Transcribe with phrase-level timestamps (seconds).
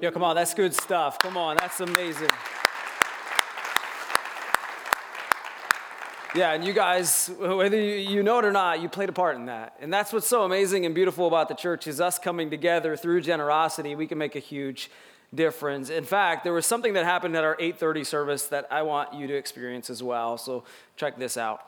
[0.00, 1.18] Yo, come on, that's good stuff.
[1.18, 2.28] Come on, that's amazing.
[6.36, 9.46] Yeah, and you guys, whether you know it or not, you played a part in
[9.46, 9.74] that.
[9.80, 13.22] And that's what's so amazing and beautiful about the church is us coming together through
[13.22, 14.88] generosity, we can make a huge
[15.34, 15.90] difference.
[15.90, 19.26] In fact, there was something that happened at our 8:30 service that I want you
[19.26, 20.38] to experience as well.
[20.38, 20.62] So
[20.96, 21.60] check this out.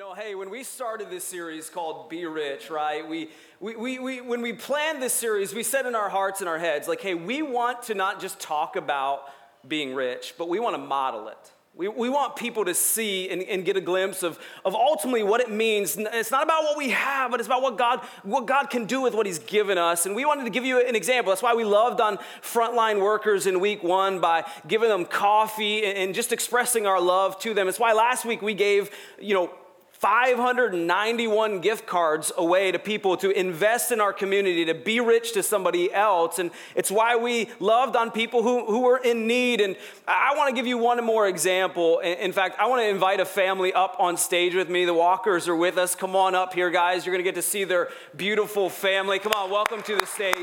[0.00, 3.06] Know, hey, when we started this series called Be Rich, right?
[3.06, 3.28] We
[3.60, 6.58] we, we, we, when we planned this series, we said in our hearts and our
[6.58, 9.24] heads, like, hey, we want to not just talk about
[9.68, 11.52] being rich, but we want to model it.
[11.74, 15.42] We, we want people to see and, and get a glimpse of, of ultimately what
[15.42, 15.98] it means.
[15.98, 19.02] It's not about what we have, but it's about what God, what God can do
[19.02, 20.06] with what He's given us.
[20.06, 21.30] And we wanted to give you an example.
[21.30, 25.98] That's why we loved on frontline workers in week one by giving them coffee and,
[25.98, 27.68] and just expressing our love to them.
[27.68, 28.90] It's why last week we gave,
[29.20, 29.50] you know,
[30.00, 35.42] 591 gift cards away to people to invest in our community, to be rich to
[35.42, 36.38] somebody else.
[36.38, 39.60] And it's why we loved on people who, who were in need.
[39.60, 39.76] And
[40.08, 41.98] I want to give you one more example.
[41.98, 44.86] In fact, I want to invite a family up on stage with me.
[44.86, 45.94] The Walkers are with us.
[45.94, 47.04] Come on up here, guys.
[47.04, 49.18] You're going to get to see their beautiful family.
[49.18, 50.34] Come on, welcome to the stage.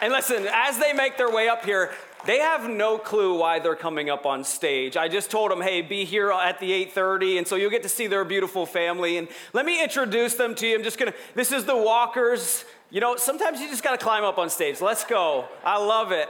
[0.00, 1.92] And listen, as they make their way up here,
[2.28, 4.98] they have no clue why they're coming up on stage.
[4.98, 7.88] I just told them, hey, be here at the 8:30, and so you'll get to
[7.88, 9.16] see their beautiful family.
[9.16, 10.76] And let me introduce them to you.
[10.76, 12.66] I'm just gonna, this is the Walkers.
[12.90, 14.82] You know, sometimes you just gotta climb up on stage.
[14.82, 15.46] Let's go.
[15.64, 16.28] I love it.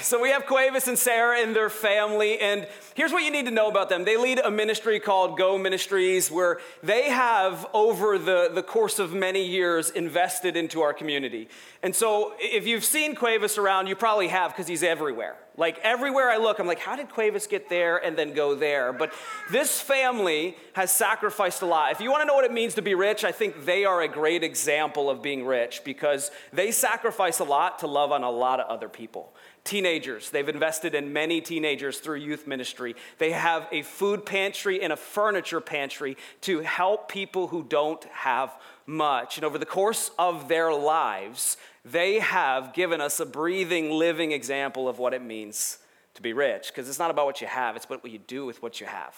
[0.00, 3.50] So we have Cuevas and Sarah and their family, and here's what you need to
[3.50, 4.04] know about them.
[4.04, 9.12] They lead a ministry called Go Ministries, where they have, over the, the course of
[9.12, 11.48] many years, invested into our community.
[11.84, 15.36] And so if you've seen Cuevas around, you probably have because he's everywhere.
[15.58, 18.90] Like everywhere I look, I'm like, how did Cuevas get there and then go there?
[18.94, 19.12] But
[19.52, 21.92] this family has sacrificed a lot.
[21.92, 24.00] If you want to know what it means to be rich, I think they are
[24.00, 28.30] a great example of being rich because they sacrifice a lot to love on a
[28.30, 29.34] lot of other people.
[29.62, 32.96] Teenagers, they've invested in many teenagers through youth ministry.
[33.18, 38.54] They have a food pantry and a furniture pantry to help people who don't have
[38.86, 39.36] much.
[39.38, 44.88] And over the course of their lives, they have given us a breathing, living example
[44.88, 45.78] of what it means
[46.14, 46.68] to be rich.
[46.68, 48.86] Because it's not about what you have, it's about what you do with what you
[48.86, 49.14] have.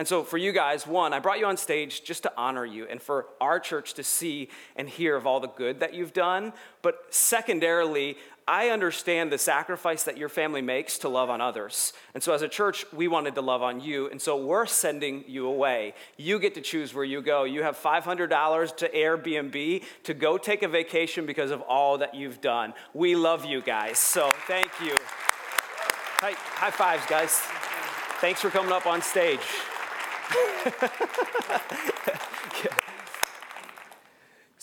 [0.00, 2.86] And so, for you guys, one, I brought you on stage just to honor you
[2.88, 6.54] and for our church to see and hear of all the good that you've done.
[6.80, 8.16] But secondarily,
[8.48, 11.92] I understand the sacrifice that your family makes to love on others.
[12.14, 14.08] And so, as a church, we wanted to love on you.
[14.08, 15.92] And so, we're sending you away.
[16.16, 17.44] You get to choose where you go.
[17.44, 22.40] You have $500 to Airbnb to go take a vacation because of all that you've
[22.40, 22.72] done.
[22.94, 23.98] We love you guys.
[23.98, 24.96] So, thank you.
[26.20, 27.34] Hi, high fives, guys.
[28.22, 29.40] Thanks for coming up on stage.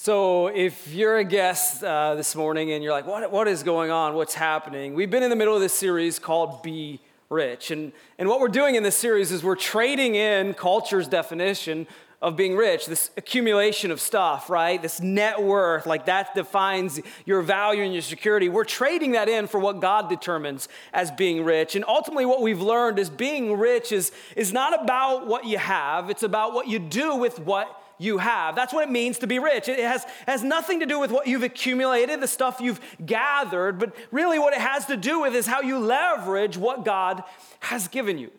[0.07, 3.91] So, if you're a guest uh, this morning and you're like, what, what is going
[3.91, 4.15] on?
[4.15, 4.93] What's happening?
[4.93, 7.71] We've been in the middle of this series called Be Rich.
[7.71, 11.87] And, and what we're doing in this series is we're trading in culture's definition
[12.19, 14.81] of being rich, this accumulation of stuff, right?
[14.81, 18.49] This net worth, like that defines your value and your security.
[18.49, 21.75] We're trading that in for what God determines as being rich.
[21.75, 26.09] And ultimately, what we've learned is being rich is, is not about what you have,
[26.09, 28.55] it's about what you do with what you have.
[28.55, 29.67] That's what it means to be rich.
[29.67, 33.95] It has, has nothing to do with what you've accumulated, the stuff you've gathered, but
[34.11, 37.23] really what it has to do with is how you leverage what God
[37.59, 38.31] has given you.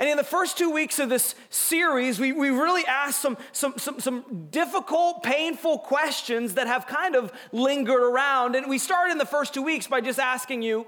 [0.00, 3.74] And in the first two weeks of this series, we, we really asked some, some,
[3.76, 8.56] some, some difficult, painful questions that have kind of lingered around.
[8.56, 10.86] And we started in the first two weeks by just asking you,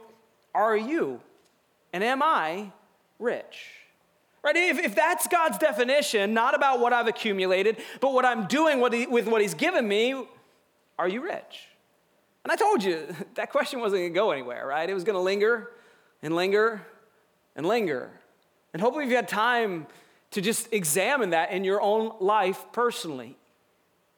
[0.54, 1.20] Are you
[1.92, 2.72] and am I
[3.18, 3.68] rich?
[4.42, 4.56] Right?
[4.56, 8.94] If, if that's God's definition, not about what I've accumulated, but what I'm doing what
[8.94, 10.26] he, with what He's given me,
[10.98, 11.68] are you rich?
[12.44, 14.88] And I told you that question wasn't going to go anywhere, right?
[14.88, 15.70] It was going to linger
[16.22, 16.86] and linger
[17.54, 18.10] and linger.
[18.72, 19.86] And hopefully, you've had time
[20.32, 23.36] to just examine that in your own life personally.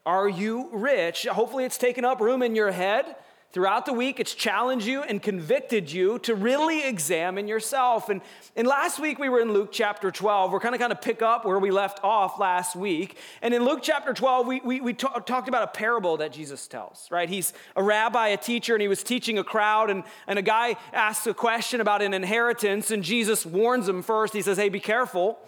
[0.06, 1.26] Are you rich?
[1.26, 3.16] Hopefully, it's taken up room in your head
[3.54, 8.09] Throughout the week, it's challenged you and convicted you to really examine yourself.
[8.09, 8.21] And,
[8.56, 10.51] and last week, we were in Luke chapter 12.
[10.51, 13.16] We're kind of kind of pick up where we left off last week.
[13.42, 17.06] And in Luke chapter 12, we, we, we talked about a parable that Jesus tells,
[17.12, 17.28] right?
[17.28, 19.89] He's a rabbi, a teacher, and he was teaching a crowd.
[19.89, 24.34] And, and a guy asks a question about an inheritance, and Jesus warns him first.
[24.34, 25.39] He says, Hey, be careful.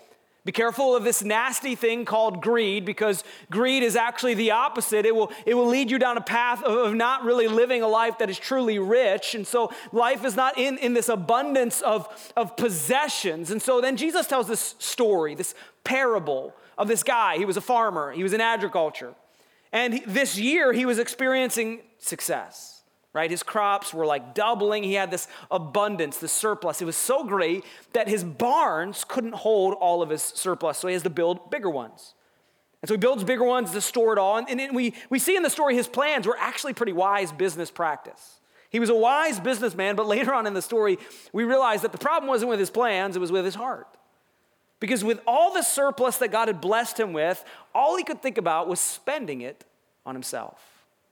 [0.46, 5.04] Be careful of this nasty thing called greed because greed is actually the opposite.
[5.04, 8.18] It will, it will lead you down a path of, not really living a life
[8.18, 9.34] that is truly rich.
[9.34, 13.50] And so life is not in, in this abundance of, of possessions.
[13.50, 17.38] And so then Jesus tells this story, this parable of this guy.
[17.38, 19.14] He was a farmer, he was in agriculture.
[19.72, 22.75] And this year, he was experiencing success
[23.16, 23.30] right?
[23.30, 24.82] His crops were like doubling.
[24.82, 26.82] He had this abundance, this surplus.
[26.82, 27.64] It was so great
[27.94, 31.70] that his barns couldn't hold all of his surplus, so he has to build bigger
[31.70, 32.12] ones.
[32.82, 34.36] And so he builds bigger ones to store it all.
[34.36, 37.70] And, and we, we see in the story his plans were actually pretty wise business
[37.70, 38.38] practice.
[38.68, 40.98] He was a wise businessman, but later on in the story,
[41.32, 43.88] we realize that the problem wasn't with his plans, it was with his heart.
[44.78, 47.42] Because with all the surplus that God had blessed him with,
[47.74, 49.64] all he could think about was spending it
[50.04, 50.60] on himself.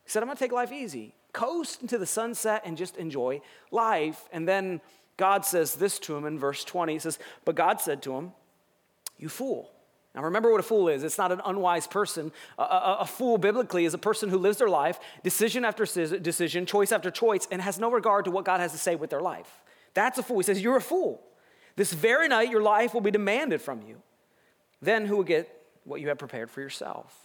[0.05, 4.27] He said, I'm gonna take life easy coast into the sunset and just enjoy life.
[4.33, 4.81] And then
[5.19, 6.95] God says this to him in verse 20.
[6.95, 8.33] He says, But God said to him,
[9.19, 9.71] You fool.
[10.15, 11.03] Now, remember what a fool is.
[11.03, 12.31] It's not an unwise person.
[12.57, 16.67] A, a, a, fool, biblically, is a person who lives their life decision after decision,
[16.67, 19.21] choice after choice, and has no regard to what God has to say with their
[19.21, 19.63] life.
[19.93, 20.39] That's a fool.
[20.39, 21.21] He says, You're a fool.
[21.77, 24.01] This very night, your life will be demanded from you.
[24.81, 25.51] Then who will get
[25.83, 27.24] what you have prepared for yourself?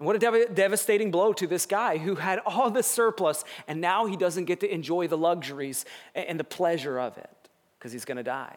[0.00, 3.80] And what a dev- devastating blow to this guy who had all this surplus, and
[3.80, 7.30] now he doesn't get to enjoy the luxuries and the pleasure of it
[7.78, 8.56] because he's going to die.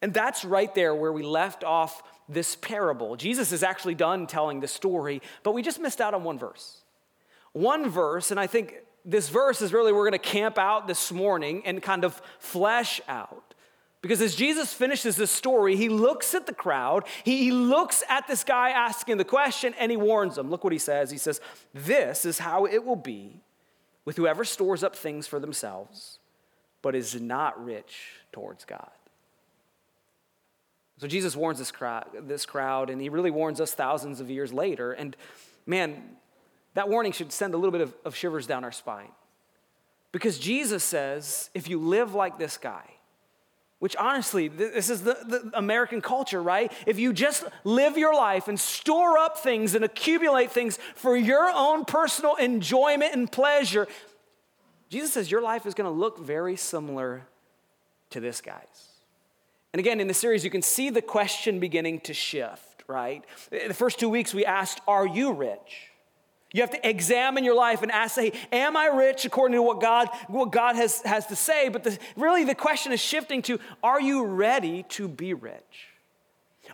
[0.00, 3.16] And that's right there where we left off this parable.
[3.16, 6.82] Jesus is actually done telling the story, but we just missed out on one verse.
[7.52, 11.10] One verse, and I think this verse is really we're going to camp out this
[11.10, 13.53] morning and kind of flesh out.
[14.04, 18.44] Because as Jesus finishes this story, he looks at the crowd, he looks at this
[18.44, 20.50] guy asking the question, and he warns them.
[20.50, 21.10] Look what he says.
[21.10, 21.40] He says,
[21.72, 23.40] This is how it will be
[24.04, 26.18] with whoever stores up things for themselves,
[26.82, 28.90] but is not rich towards God.
[30.98, 34.52] So Jesus warns this crowd, this crowd, and he really warns us thousands of years
[34.52, 34.92] later.
[34.92, 35.16] And
[35.64, 36.02] man,
[36.74, 39.12] that warning should send a little bit of, of shivers down our spine.
[40.12, 42.84] Because Jesus says, if you live like this guy,
[43.84, 46.72] which honestly, this is the, the, American culture, right?
[46.86, 51.50] If you just live your life and store up things and accumulate things for your
[51.50, 53.86] own personal enjoyment and pleasure,
[54.88, 57.26] Jesus says your life is going to look very similar
[58.08, 58.88] to this guy's.
[59.74, 63.22] And again, in the series, you can see the question beginning to shift, right?
[63.50, 65.90] The first two weeks we asked, Are you rich?
[66.54, 69.80] You have to examine your life and ask, hey, am I rich according to what
[69.80, 71.68] God, what God has, has to say?
[71.68, 75.88] But the, really the question is shifting to, are you ready to be rich?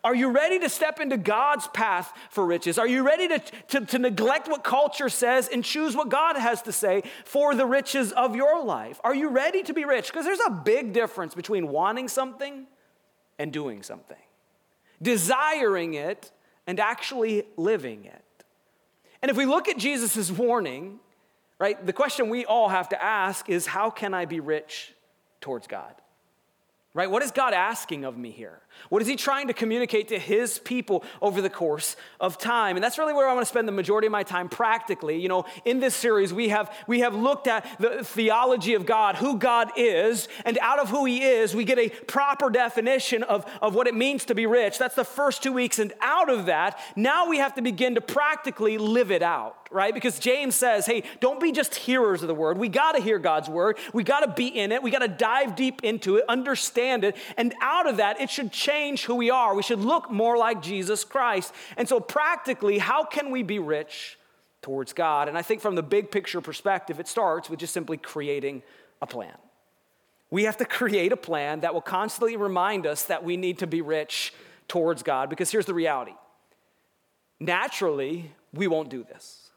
[0.04, 2.78] Are you ready to step into God's path for riches?
[2.78, 3.38] Are you ready to,
[3.68, 7.64] to, to, neglect what culture says and choose what God has to say for the
[7.64, 9.00] riches of your life?
[9.02, 10.08] Are you ready to be rich?
[10.08, 12.66] Because there's a big difference between wanting something
[13.38, 14.16] and doing something,
[15.00, 16.30] desiring it
[16.66, 18.22] and actually living it.
[19.22, 20.98] And if we look at Jesus' warning,
[21.58, 24.92] right, the question we all have to ask is how can I be rich
[25.40, 25.94] towards God?
[26.94, 27.10] Right?
[27.10, 28.60] What is God asking of me here?
[28.88, 32.76] What is he trying to communicate to his people over the course of time?
[32.76, 35.20] And that's really where I want to spend the majority of my time practically.
[35.20, 39.16] You know, in this series, we have, we have looked at the theology of God,
[39.16, 43.44] who God is, and out of who he is, we get a proper definition of,
[43.60, 44.78] of what it means to be rich.
[44.78, 45.78] That's the first two weeks.
[45.78, 49.94] And out of that, now we have to begin to practically live it out right?
[49.94, 52.58] Because James says, hey, don't be just hearers of the word.
[52.58, 53.78] We got to hear God's word.
[53.92, 54.82] We got to be in it.
[54.82, 57.16] We got to dive deep into it, understand it.
[57.36, 59.54] And out of that, it should change change who we are.
[59.54, 61.52] We should look more like Jesus Christ.
[61.76, 64.18] And so, practically, how can we be rich
[64.62, 65.28] towards God?
[65.28, 68.62] And I think from the big picture perspective, it starts with just simply creating
[69.02, 69.36] a plan.
[70.30, 73.66] We have to create a plan that will constantly remind us that we need to
[73.66, 74.32] be rich
[74.68, 76.14] towards God because here's the reality
[77.40, 79.50] naturally, we won't do this,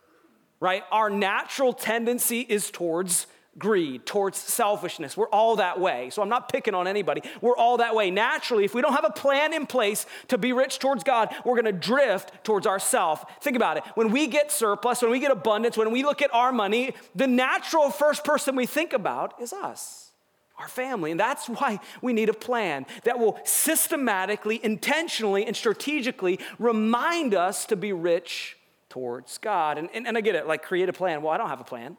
[0.60, 0.84] right?
[0.92, 5.16] Our natural tendency is towards greed, towards selfishness.
[5.16, 6.10] We're all that way.
[6.10, 7.22] So I'm not picking on anybody.
[7.42, 8.10] We're all that way.
[8.10, 11.62] Naturally, if we don't have a plan in place to be rich towards God, we're
[11.62, 13.26] going to drift towards ourself.
[13.42, 13.84] Think about it.
[13.96, 17.28] When we get surplus, when we get abundance, when we look at our money, the
[17.28, 20.12] natural first person we think about is us.
[20.60, 21.12] Our family.
[21.12, 27.66] And that's why we need a plan that will systematically, intentionally, and strategically remind us
[27.66, 28.58] to be rich
[28.90, 29.80] towards God.
[29.80, 31.24] And, and, and I get it, like create a plan.
[31.24, 31.98] Well, I don't have a plan.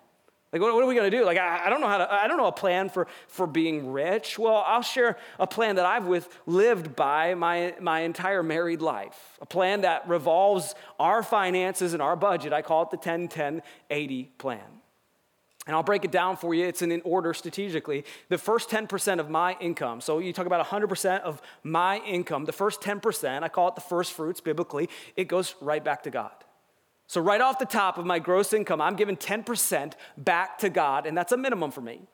[0.54, 1.24] Like, what, what are we going to do?
[1.24, 3.90] Like, I, I, don't know how to, I don't know a plan for, for being
[3.90, 4.38] rich.
[4.38, 9.36] Well, I'll share a plan that I've with, lived by my, my entire married life.
[9.40, 12.52] A plan that revolves our finances and our budget.
[12.52, 14.60] I call it the 10 10 80 plan.
[15.66, 16.66] And I'll break it down for you.
[16.66, 18.04] It's in order strategically.
[18.28, 22.52] The first 10% of my income, so you talk about 100% of my income, the
[22.52, 26.43] first 10%, I call it the first fruits biblically, it goes right back to God.
[27.06, 31.06] So, right off the top of my gross income, I'm giving 10% back to God,
[31.06, 32.08] and that's a minimum for me.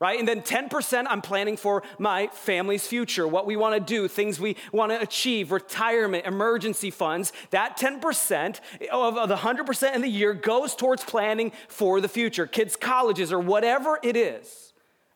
[0.00, 0.18] right?
[0.18, 4.40] And then 10% I'm planning for my family's future, what we want to do, things
[4.40, 7.34] we want to achieve, retirement, emergency funds.
[7.50, 12.76] That 10% of the 100% in the year goes towards planning for the future, kids'
[12.76, 14.72] colleges or whatever it is.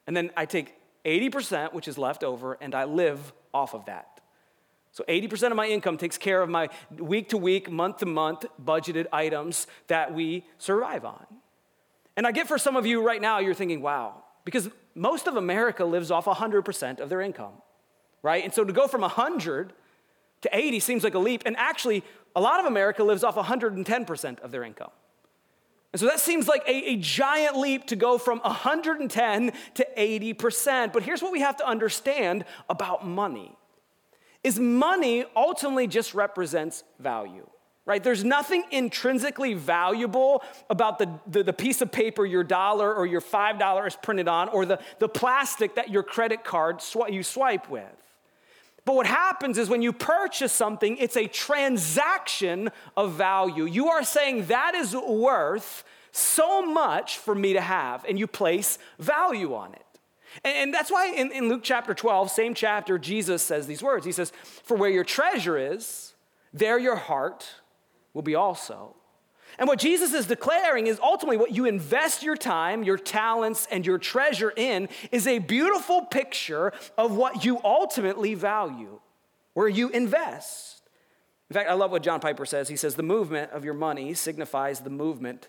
[0.07, 0.75] And then I take
[1.07, 4.14] 80%, which is left over, and I live off of that.
[4.95, 8.47] So 80% of my income takes care of my week to week, month to month
[8.65, 11.27] budgeted items that we survive on.
[12.17, 15.35] And I get for some of you right now, you're thinking, wow, because most of
[15.35, 17.55] America lives off 100% of their income,
[18.23, 18.45] right?
[18.45, 19.73] And so to go from 100
[20.43, 21.43] to 80 seems like a leap.
[21.45, 22.05] And actually,
[22.37, 24.93] a lot of America lives off 110% of their income.
[25.93, 30.93] And so that seems like a, a, giant leap to go from 110 to 80%.
[30.93, 33.57] But here's what we have to understand about money
[34.45, 37.49] is money ultimately just represents value
[37.87, 38.03] right?
[38.03, 43.21] There's nothing intrinsically valuable about the, the, the, piece of paper your dollar or your
[43.21, 47.69] $5 is printed on or the, the plastic that your credit card sw- you swipe
[47.69, 47.85] with.
[48.85, 53.65] But what happens is when you purchase something, it's a transaction of value.
[53.65, 58.79] You are saying that is worth so much for me to have, and you place
[58.99, 59.84] value on it.
[60.43, 64.07] And, and that's why in, in Luke chapter 12, same chapter, Jesus says these words
[64.07, 64.33] He says,
[64.65, 66.15] For where your treasure is,
[66.53, 67.47] there your heart
[68.13, 68.97] will be also.
[69.59, 73.87] And what Jesus is declaring is ultimately what you invest your time, your talents, and
[73.87, 79.01] your treasure in is a beautiful picture of what you ultimately value,
[79.53, 80.83] where you invest.
[81.51, 82.69] In fact, I love what John Piper says.
[82.69, 85.49] He says, The movement of your money signifies the movement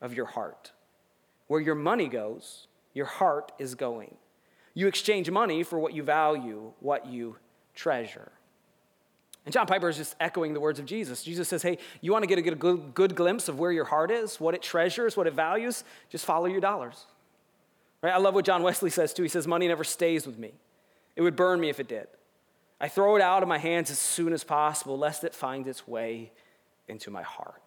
[0.00, 0.72] of your heart.
[1.46, 4.16] Where your money goes, your heart is going.
[4.74, 7.36] You exchange money for what you value, what you
[7.74, 8.32] treasure.
[9.44, 11.24] And John Piper is just echoing the words of Jesus.
[11.24, 14.10] Jesus says, Hey, you want to get a good, good glimpse of where your heart
[14.10, 15.84] is, what it treasures, what it values?
[16.10, 17.06] Just follow your dollars.
[18.02, 18.14] Right?
[18.14, 19.22] I love what John Wesley says too.
[19.22, 20.52] He says, Money never stays with me,
[21.16, 22.06] it would burn me if it did.
[22.80, 25.86] I throw it out of my hands as soon as possible, lest it find its
[25.86, 26.32] way
[26.88, 27.62] into my heart.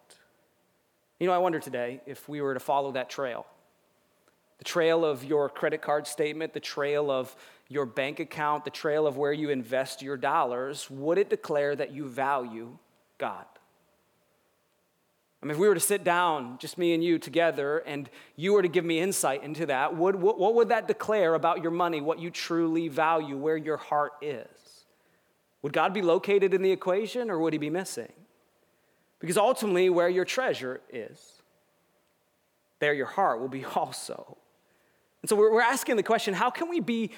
[1.20, 3.46] You know, I wonder today if we were to follow that trail
[4.58, 7.36] the trail of your credit card statement, the trail of
[7.68, 11.92] your bank account, the trail of where you invest your dollars, would it declare that
[11.92, 12.78] you value
[13.18, 13.46] God?
[15.42, 18.54] I mean, if we were to sit down, just me and you together, and you
[18.54, 21.72] were to give me insight into that, would, what, what would that declare about your
[21.72, 24.48] money, what you truly value, where your heart is?
[25.62, 28.12] Would God be located in the equation or would he be missing?
[29.20, 31.42] Because ultimately, where your treasure is,
[32.80, 34.38] there your heart will be also.
[35.26, 37.10] And so we're asking the question how can we be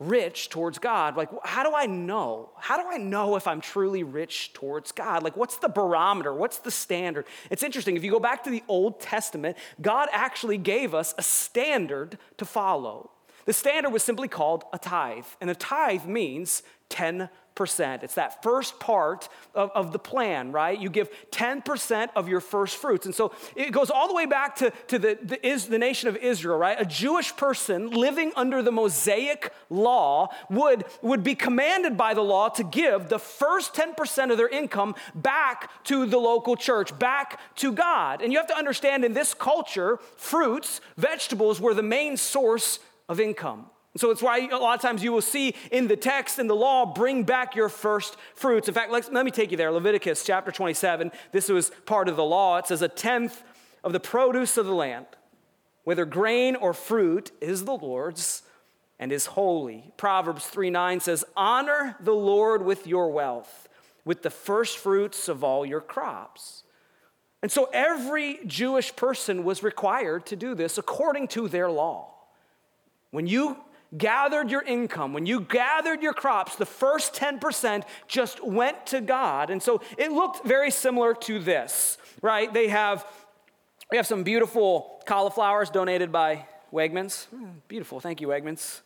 [0.00, 1.14] rich towards God?
[1.14, 2.48] Like, how do I know?
[2.58, 5.22] How do I know if I'm truly rich towards God?
[5.22, 6.32] Like, what's the barometer?
[6.32, 7.26] What's the standard?
[7.50, 7.96] It's interesting.
[7.96, 12.46] If you go back to the Old Testament, God actually gave us a standard to
[12.46, 13.10] follow.
[13.44, 18.42] The standard was simply called a tithe, and a tithe means 10 percent It's that
[18.42, 20.78] first part of, of the plan, right?
[20.78, 23.06] You give 10% of your first fruits.
[23.06, 26.08] And so it goes all the way back to, to the, the, is, the nation
[26.08, 26.80] of Israel, right?
[26.80, 32.48] A Jewish person living under the Mosaic law would, would be commanded by the law
[32.50, 37.72] to give the first 10% of their income back to the local church, back to
[37.72, 38.20] God.
[38.20, 43.20] And you have to understand in this culture, fruits, vegetables were the main source of
[43.20, 43.66] income.
[43.96, 46.54] So it's why a lot of times you will see in the text and the
[46.54, 48.66] law, bring back your first fruits.
[48.66, 49.70] In fact, let me take you there.
[49.70, 52.58] Leviticus chapter 27, this was part of the law.
[52.58, 53.44] It says, A tenth
[53.84, 55.06] of the produce of the land,
[55.84, 58.42] whether grain or fruit, is the Lord's
[58.98, 59.92] and is holy.
[59.96, 63.68] Proverbs 3 9 says, Honor the Lord with your wealth,
[64.04, 66.64] with the first fruits of all your crops.
[67.42, 72.14] And so every Jewish person was required to do this according to their law.
[73.10, 73.58] When you
[73.96, 79.50] gathered your income, when you gathered your crops, the first 10% just went to God.
[79.50, 82.52] And so it looked very similar to this, right?
[82.52, 83.06] They have,
[83.90, 87.26] we have some beautiful cauliflowers donated by Wegmans.
[87.26, 88.80] Hmm, beautiful, thank you, Wegmans.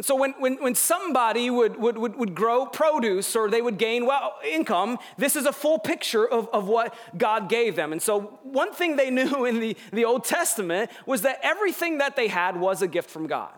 [0.00, 4.06] So when, when, when somebody would, would, would, would grow produce or they would gain
[4.06, 7.92] well, income, this is a full picture of, of what God gave them.
[7.92, 12.16] And so one thing they knew in the, the Old Testament was that everything that
[12.16, 13.56] they had was a gift from God.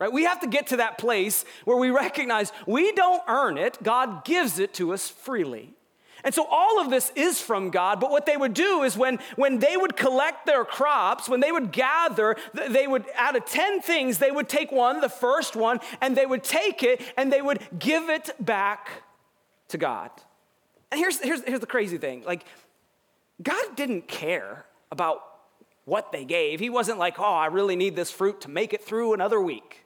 [0.00, 0.12] Right?
[0.12, 4.24] We have to get to that place where we recognize we don't earn it, God
[4.24, 5.75] gives it to us freely.
[6.24, 9.18] And so all of this is from God, but what they would do is when,
[9.36, 12.36] when they would collect their crops, when they would gather,
[12.68, 16.26] they would, out of 10 things, they would take one, the first one, and they
[16.26, 19.02] would take it and they would give it back
[19.68, 20.10] to God.
[20.90, 22.44] And here's, here's, here's the crazy thing like,
[23.42, 25.22] God didn't care about
[25.84, 26.60] what they gave.
[26.60, 29.84] He wasn't like, oh, I really need this fruit to make it through another week.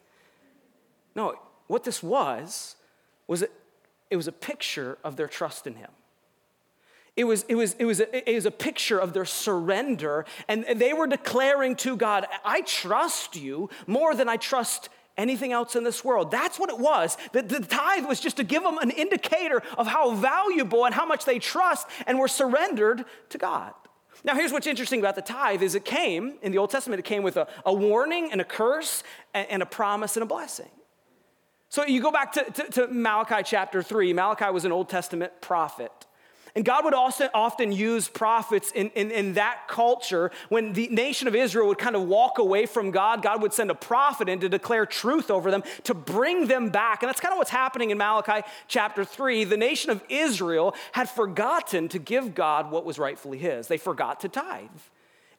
[1.14, 1.34] No,
[1.66, 2.76] what this was,
[3.26, 3.52] was it,
[4.10, 5.90] it was a picture of their trust in him.
[7.20, 10.64] It was, it, was, it, was a, it was a picture of their surrender, and
[10.76, 15.84] they were declaring to God, I trust you more than I trust anything else in
[15.84, 16.30] this world.
[16.30, 17.18] That's what it was.
[17.32, 21.04] The, the tithe was just to give them an indicator of how valuable and how
[21.04, 23.74] much they trust and were surrendered to God.
[24.24, 27.04] Now, here's what's interesting about the tithe is it came, in the Old Testament, it
[27.04, 29.02] came with a, a warning and a curse
[29.34, 30.70] and, and a promise and a blessing.
[31.68, 34.14] So you go back to, to, to Malachi chapter 3.
[34.14, 35.92] Malachi was an Old Testament prophet.
[36.54, 40.30] And God would also often use prophets in, in, in, that culture.
[40.48, 43.70] When the nation of Israel would kind of walk away from God, God would send
[43.70, 47.02] a prophet in to declare truth over them, to bring them back.
[47.02, 49.44] And that's kind of what's happening in Malachi chapter 3.
[49.44, 54.20] The nation of Israel had forgotten to give God what was rightfully his, they forgot
[54.20, 54.68] to tithe.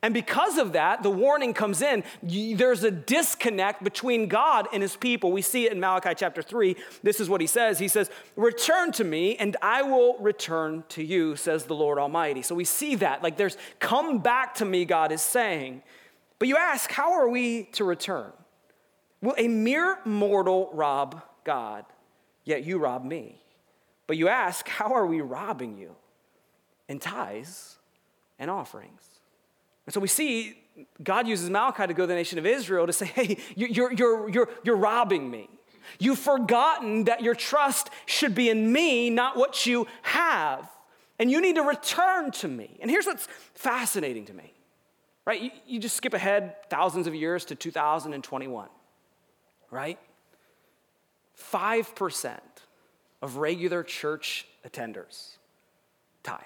[0.03, 2.03] And because of that, the warning comes in.
[2.24, 5.31] There's a disconnect between God and his people.
[5.31, 6.75] We see it in Malachi chapter 3.
[7.03, 11.03] This is what he says He says, Return to me, and I will return to
[11.03, 12.41] you, says the Lord Almighty.
[12.41, 13.22] So we see that.
[13.22, 15.84] Like there's, Come back to me, God is saying.
[16.39, 18.31] But you ask, How are we to return?
[19.22, 21.86] Will a mere mortal rob God?
[22.43, 23.39] Yet you rob me.
[24.08, 25.96] But you ask, How are we robbing you?
[26.88, 27.77] In tithes
[28.39, 29.11] and offerings.
[29.85, 30.57] And so we see
[31.03, 34.29] God uses Malachi to go to the nation of Israel to say, hey, you're, you're,
[34.29, 35.50] you're, you're robbing me.
[36.00, 40.69] You've forgotten that your trust should be in me, not what you have.
[41.19, 42.77] And you need to return to me.
[42.81, 44.53] And here's what's fascinating to me,
[45.25, 45.41] right?
[45.41, 48.69] You, you just skip ahead thousands of years to 2021,
[49.69, 50.00] right?
[51.51, 52.39] 5%
[53.21, 55.35] of regular church attenders
[56.23, 56.39] tithe.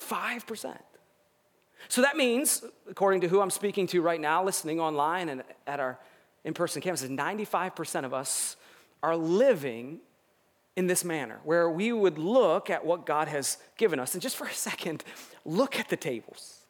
[0.00, 0.76] 5%.
[1.88, 5.80] So that means, according to who I'm speaking to right now, listening online and at
[5.80, 5.98] our
[6.44, 8.56] in person campuses, 95% of us
[9.02, 10.00] are living
[10.76, 14.14] in this manner, where we would look at what God has given us.
[14.14, 15.02] And just for a second,
[15.44, 16.60] look at the tables.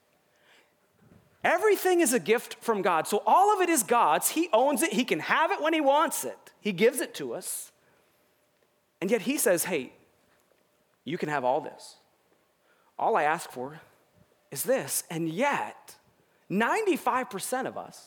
[1.42, 3.06] Everything is a gift from God.
[3.06, 4.31] So all of it is God's.
[4.31, 4.92] He owns it.
[4.92, 6.38] He can have it when He wants it.
[6.61, 7.72] He gives it to us.
[9.00, 9.92] And yet He says, hey,
[11.05, 11.96] you can have all this.
[12.98, 13.81] All I ask for
[14.50, 15.04] is this.
[15.11, 15.96] And yet,
[16.50, 18.06] 95% of us,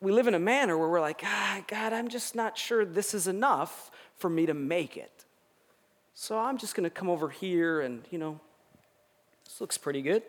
[0.00, 3.14] we live in a manner where we're like, ah, God, I'm just not sure this
[3.14, 5.24] is enough for me to make it.
[6.14, 8.40] So I'm just going to come over here and, you know,
[9.44, 10.22] this looks pretty good.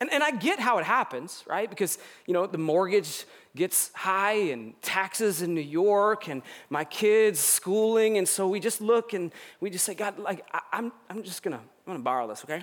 [0.00, 1.68] And, and I get how it happens, right?
[1.68, 3.24] Because, you know, the mortgage
[3.56, 8.16] gets high and taxes in New York and my kids schooling.
[8.16, 11.42] And so we just look and we just say, God, like, I, I'm, I'm just
[11.42, 12.62] going to, I'm going to borrow this, okay?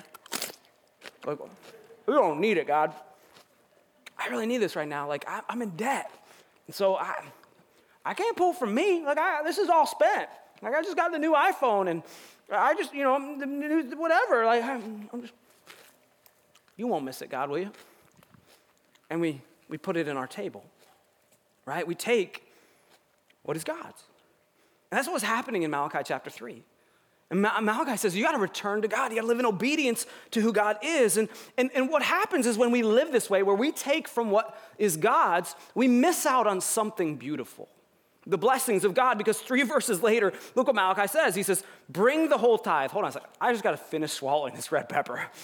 [1.25, 1.39] Like,
[2.05, 2.93] we don't need it, God.
[4.17, 5.07] I really need this right now.
[5.07, 6.11] Like, I, am in debt.
[6.67, 7.15] And so I,
[8.05, 9.03] I can't pull from me.
[9.03, 10.29] Like, I, this is all spent.
[10.61, 12.03] Like, I just got the new iPhone and
[12.51, 13.19] I just, you know,
[13.97, 14.45] whatever.
[14.45, 15.33] Like, I'm, I'm just,
[16.77, 17.71] you won't miss it, God, will you?
[19.09, 20.63] And we, we put it in our table,
[21.65, 21.85] right?
[21.85, 22.43] We take
[23.43, 24.03] what is God's.
[24.91, 26.63] And that's what's happening in Malachi chapter 3.
[27.31, 29.11] And Malachi says, you got to return to God.
[29.11, 31.17] You got to live in obedience to who God is.
[31.17, 34.29] And, and, and what happens is when we live this way, where we take from
[34.29, 37.67] what is God's, we miss out on something beautiful
[38.27, 41.35] the blessings of God, because three verses later, look what Malachi says.
[41.35, 42.91] He says, Bring the whole tithe.
[42.91, 43.29] Hold on a second.
[43.39, 45.27] I just got to finish swallowing this red pepper.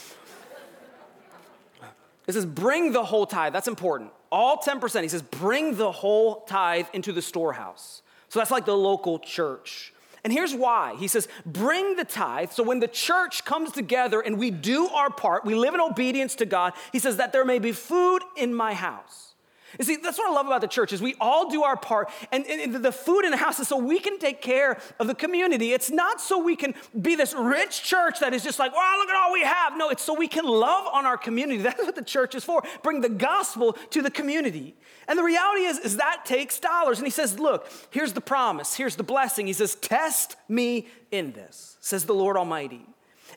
[2.28, 3.52] It says, Bring the whole tithe.
[3.52, 4.12] That's important.
[4.32, 5.02] All 10%.
[5.02, 8.04] He says, Bring the whole tithe into the storehouse.
[8.30, 9.92] So that's like the local church.
[10.24, 10.96] And here's why.
[11.00, 12.52] He says, bring the tithe.
[12.52, 16.36] So when the church comes together and we do our part, we live in obedience
[16.36, 19.31] to God, he says that there may be food in my house.
[19.80, 22.10] You see, that's what I love about the church is we all do our part,
[22.32, 25.16] and, and, the food in the house is so we can take care of the
[25.16, 25.72] community.
[25.72, 29.10] It's not so we can be this rich church that is just like, wow, look
[29.10, 29.78] at all we have.
[29.78, 31.58] No, it's so we can love on our community.
[31.62, 32.64] That's what the church is for.
[32.84, 34.76] Bring the gospel to the community.
[35.08, 36.98] And the reality is, is that takes dollars.
[36.98, 39.48] And he says, look, here's the promise, here's the blessing.
[39.48, 42.86] He says, test me in this, says the Lord Almighty,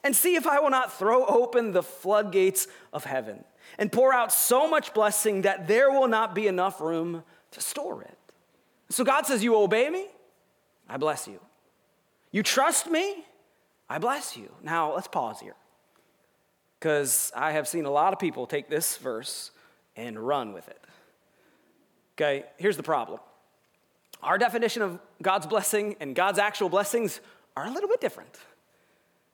[0.03, 3.45] and see if I will not throw open the floodgates of heaven
[3.79, 7.23] and pour out so much blessing that there will not be enough room
[7.53, 8.19] to store it.
[8.91, 10.07] So God says, You obey me,
[10.89, 11.41] I bless you.
[12.31, 13.25] You trust me,
[13.89, 14.53] I bless you.
[14.63, 15.57] Now, let's pause here.
[16.79, 19.51] Because I have seen a lot of people take this verse
[19.97, 20.81] and run with it.
[22.17, 23.21] Okay, here's the problem
[24.23, 27.21] our definition of God's blessing and God's actual blessings
[27.57, 28.39] are a little bit different.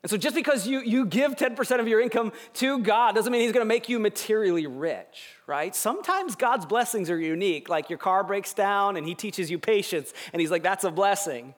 [0.03, 3.43] And so just because you, you give 10% of your income to God doesn't mean
[3.43, 5.75] He's gonna make you materially rich, right?
[5.77, 10.15] Sometimes God's blessings are unique, like your car breaks down and He teaches you patience,
[10.33, 11.55] and He's like, that's a blessing.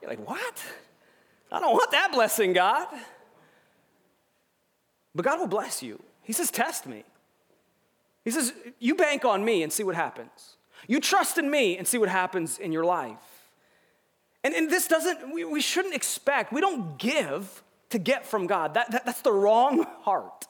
[0.00, 0.62] You're like, what?
[1.52, 2.88] I don't want that blessing, God.
[5.14, 6.02] But God will bless you.
[6.22, 7.04] He says, test me.
[8.24, 10.56] He says, you bank on me and see what happens.
[10.88, 13.18] You trust in me and see what happens in your life.
[14.44, 18.74] And, and this doesn't, we, we shouldn't expect, we don't give to get from God.
[18.74, 20.46] That, that, that's the wrong heart.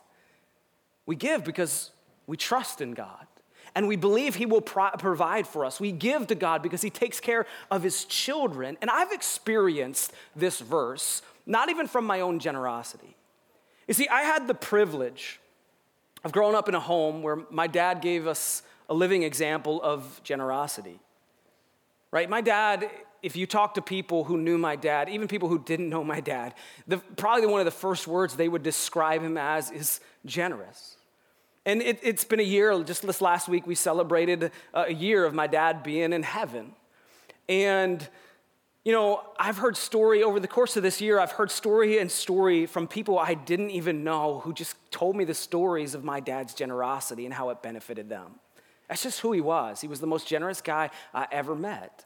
[1.07, 1.90] We give because
[2.26, 3.26] we trust in God
[3.74, 5.81] and we believe He will pro- provide for us.
[5.81, 8.76] We give to God because He takes care of His children.
[8.81, 13.16] And I've experienced this verse, not even from my own generosity.
[13.88, 15.40] You see, I had the privilege
[16.24, 20.20] of growing up in a home where my dad gave us a living example of
[20.22, 21.00] generosity.
[22.11, 22.28] Right?
[22.28, 22.88] My dad,
[23.23, 26.21] if you talk to people who knew my dad, even people who didn't know my
[26.21, 26.55] dad,
[26.87, 30.97] the, probably one of the first words they would describe him as is generous.
[31.65, 35.33] And it, has been a year, just this last week, we celebrated a year of
[35.33, 36.73] my dad being in heaven.
[37.49, 38.07] And,
[38.85, 42.11] you know, I've heard story over the course of this year, I've heard story and
[42.11, 46.19] story from people I didn't even know who just told me the stories of my
[46.19, 48.41] dad's generosity and how it benefited them.
[48.89, 49.81] That's just who he was.
[49.81, 52.05] He was the most generous guy I ever met.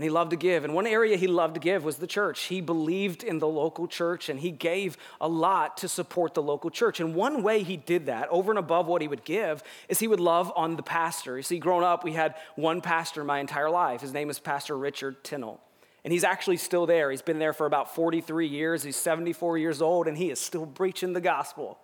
[0.00, 0.64] And he loved to give.
[0.64, 2.44] And one area he loved to give was the church.
[2.44, 6.70] He believed in the local church and he gave a lot to support the local
[6.70, 7.00] church.
[7.00, 10.08] And one way he did that, over and above what he would give, is he
[10.08, 11.36] would love on the pastor.
[11.36, 14.00] You see, growing up, we had one pastor my entire life.
[14.00, 15.60] His name is Pastor Richard Tinnell.
[16.02, 17.10] And he's actually still there.
[17.10, 18.82] He's been there for about 43 years.
[18.82, 21.78] He's 74 years old and he is still preaching the gospel.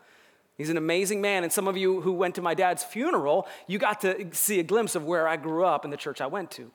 [0.57, 1.42] He's an amazing man.
[1.42, 4.62] And some of you who went to my dad's funeral, you got to see a
[4.62, 6.72] glimpse of where I grew up and the church I went to.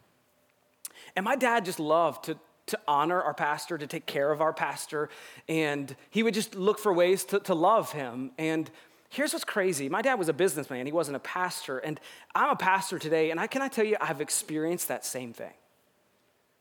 [1.16, 4.54] And my dad just loved to, to honor our pastor, to take care of our
[4.54, 5.10] pastor,
[5.48, 8.32] and he would just look for ways to, to love him.
[8.38, 8.70] And
[9.10, 9.90] here's what's crazy.
[9.90, 11.80] My dad was a businessman, he wasn't a pastor.
[11.80, 12.00] And
[12.34, 15.54] I'm a pastor today, and I can I tell you, I've experienced that same thing.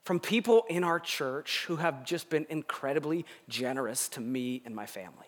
[0.05, 4.87] From people in our church who have just been incredibly generous to me and my
[4.87, 5.27] family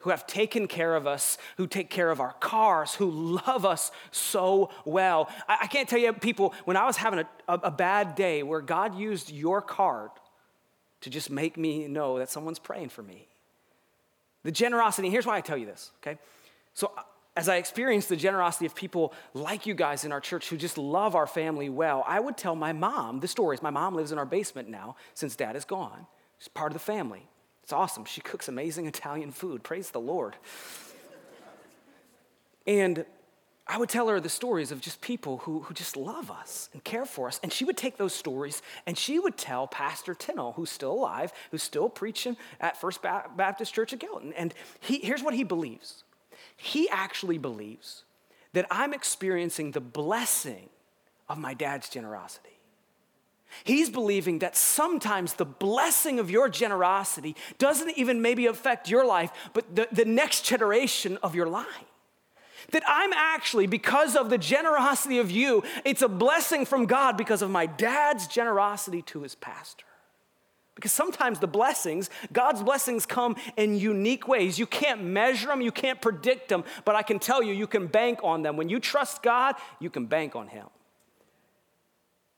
[0.00, 3.90] who have taken care of us, who take care of our cars, who love us
[4.10, 5.28] so well.
[5.48, 8.42] I, I can't tell you, people, when I was having a, a, a bad day
[8.42, 10.10] where God used your card
[11.00, 13.28] to just make me know that someone's praying for me.
[14.44, 16.18] The generosity, here's why I tell you this, okay?
[16.74, 16.92] So,
[17.36, 20.76] as I experienced the generosity of people like you guys in our church who just
[20.76, 23.62] love our family well, I would tell my mom the stories.
[23.62, 26.08] My mom lives in our basement now since dad is gone.
[26.38, 27.28] She's part of the family.
[27.68, 28.06] It's awesome.
[28.06, 29.62] She cooks amazing Italian food.
[29.62, 30.36] Praise the Lord.
[32.66, 33.04] and
[33.66, 36.82] I would tell her the stories of just people who, who just love us and
[36.82, 37.38] care for us.
[37.42, 41.30] And she would take those stories and she would tell Pastor Tinnell, who's still alive,
[41.50, 44.32] who's still preaching at First Baptist Church of Gilton.
[44.32, 46.04] And he, here's what he believes
[46.56, 48.04] he actually believes
[48.54, 50.70] that I'm experiencing the blessing
[51.28, 52.57] of my dad's generosity.
[53.68, 59.30] He's believing that sometimes the blessing of your generosity doesn't even maybe affect your life,
[59.52, 61.66] but the, the next generation of your line.
[62.70, 67.42] That I'm actually, because of the generosity of you, it's a blessing from God because
[67.42, 69.84] of my dad's generosity to his pastor.
[70.74, 74.58] Because sometimes the blessings, God's blessings come in unique ways.
[74.58, 77.86] You can't measure them, you can't predict them, but I can tell you, you can
[77.86, 78.56] bank on them.
[78.56, 80.68] When you trust God, you can bank on Him.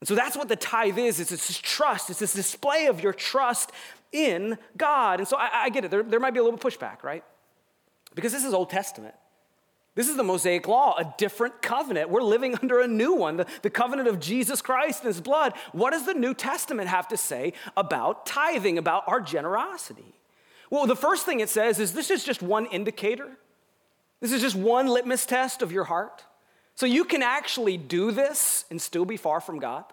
[0.01, 1.21] And so that's what the tithe is.
[1.21, 2.11] It's this trust.
[2.11, 3.71] It's this display of your trust
[4.13, 5.21] in God.
[5.21, 5.91] And so I, I get it.
[5.91, 7.23] There, there might be a little pushback, right?
[8.15, 9.15] Because this is Old Testament.
[9.95, 12.11] This is the Mosaic Law, a different covenant.
[12.11, 15.53] We're living under a new one, the, the, covenant of Jesus Christ and his blood.
[15.73, 20.15] What does the New Testament have to say about tithing, about our generosity?
[20.71, 23.29] Well, the first thing it says is this is just one indicator.
[24.21, 26.25] This is just one litmus test of your heart.
[26.81, 29.85] So you can actually do this and still be far from God.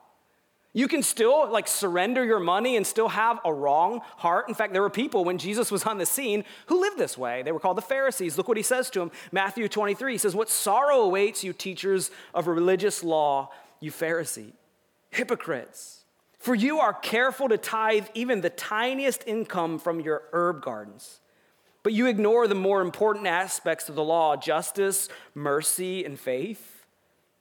[0.71, 4.47] You can still like surrender your money and still have a wrong heart.
[4.47, 7.43] In fact, there were people when Jesus was on the scene who lived this way.
[7.43, 8.37] They were called the Pharisees.
[8.37, 9.11] Look what he says to them.
[9.33, 10.13] Matthew 23.
[10.13, 14.53] He says, What sorrow awaits you, teachers of religious law, you Pharisee,
[15.09, 16.05] hypocrites.
[16.39, 21.19] For you are careful to tithe even the tiniest income from your herb gardens
[21.83, 26.76] but you ignore the more important aspects of the law justice, mercy, and faith.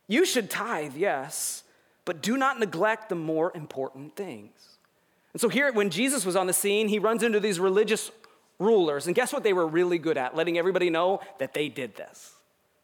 [0.08, 1.64] You should tithe, yes,
[2.04, 4.52] but do not neglect the more important things.
[5.32, 8.10] And so, here, when Jesus was on the scene, he runs into these religious
[8.58, 9.06] rulers.
[9.06, 10.34] And guess what they were really good at?
[10.34, 12.32] Letting everybody know that they did this.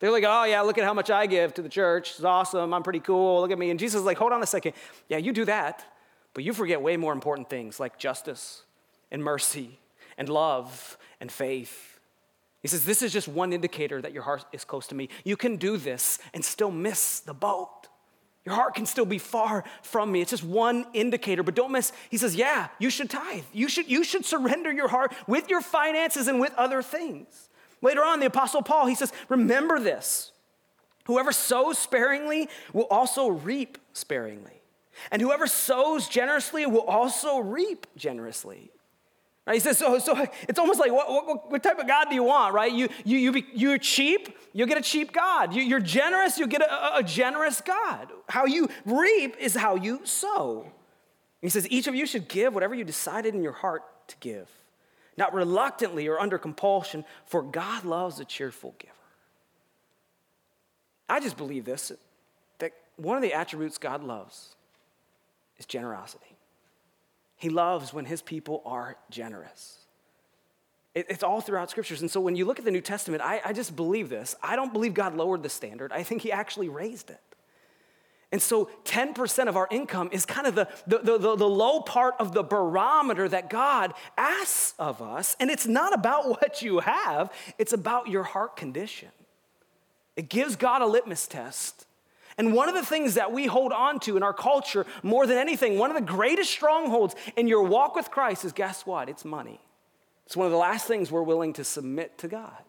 [0.01, 2.11] They're like, oh, yeah, look at how much I give to the church.
[2.11, 2.75] It's awesome.
[2.75, 3.41] I'm pretty cool.
[3.41, 3.71] Look at me.
[3.71, 4.73] And Jesus is like, hold on a second.
[5.09, 5.85] Yeah, you do that,
[6.35, 8.65] but you forget way more important things like justice
[9.13, 9.79] and mercy
[10.19, 11.91] and love and faith.
[12.62, 15.09] He says, This is just one indicator that your heart is close to me.
[15.25, 17.88] You can do this and still miss the boat.
[18.44, 20.20] Your heart can still be far from me.
[20.20, 21.92] It's just one indicator, but don't miss.
[22.11, 23.44] He says, Yeah, you should tithe.
[23.53, 27.48] You should, you should surrender your heart with your finances and with other things.
[27.83, 30.33] Later on, the Apostle Paul, he says, Remember this.
[31.07, 34.62] Whoever sows sparingly will also reap sparingly.
[35.11, 38.70] And whoever sows generously will also reap generously.
[39.46, 39.55] Right?
[39.55, 42.22] He says, so, so it's almost like what, what, what, type of God do you
[42.22, 42.72] want, right?
[42.72, 45.52] You, you, you be, you're cheap, you get a cheap God.
[45.52, 48.09] You, are generous, you get a, a generous God.
[48.28, 50.70] How you reap is how you sow.
[51.40, 54.48] He says, each of you should give whatever you decided in your heart to give,
[55.16, 58.92] not reluctantly or under compulsion, for God loves a cheerful giver.
[61.09, 61.90] I just believe this
[62.61, 64.55] that one of the attributes God loves
[65.59, 66.32] is generosity.
[67.42, 69.78] He loves when his people are generous.
[70.94, 72.00] It's all throughout scriptures.
[72.00, 74.37] And so when you look at the New Testament, I, I just believe this.
[74.40, 77.20] I don't believe God lowered the standard, I think he actually raised it.
[78.31, 82.14] And so 10% of our income is kind of the, the, the, the, low part
[82.20, 85.35] of the barometer that God asks of us.
[85.40, 89.11] And it's not about what you have, it's about your heart condition.
[90.14, 91.87] It gives God a litmus test
[92.38, 95.38] and one of the things that we hold on to in our culture more than
[95.38, 99.09] anything, one of the greatest strongholds in your walk with Christ is guess what?
[99.09, 99.61] It's money.
[100.27, 102.64] It's one of the last things we're willing to submit to God.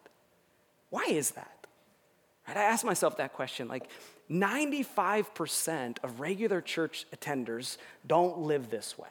[0.90, 1.66] Why is that?
[2.48, 2.58] Right?
[2.58, 3.68] I ask myself that question.
[3.68, 3.90] Like
[4.30, 9.08] 95% of regular church attenders don't live this way.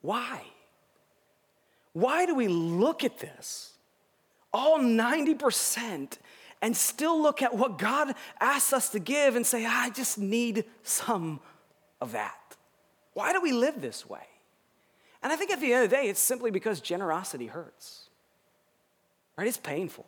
[0.00, 0.42] Why?
[1.92, 3.72] Why do we look at this?
[4.52, 6.18] All 90%
[6.64, 10.64] and still look at what God asks us to give and say, I just need
[10.82, 11.40] some
[12.00, 12.56] of that.
[13.12, 14.26] Why do we live this way?
[15.22, 18.08] And I think at the end of the day, it's simply because generosity hurts,
[19.36, 19.46] right?
[19.46, 20.06] It's painful,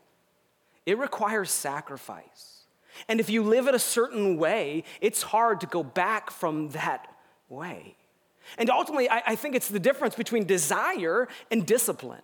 [0.87, 2.63] it requires sacrifice.
[3.07, 7.07] And if you live it a certain way, it's hard to go back from that
[7.51, 7.97] way.
[8.57, 12.23] And ultimately, I, I think it's the difference between desire and discipline.